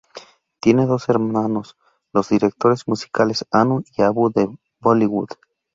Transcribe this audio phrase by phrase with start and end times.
[0.59, 1.77] Tiene dos hermanos,
[2.11, 5.29] los directores musicales, Anu y Abu de Bollywood.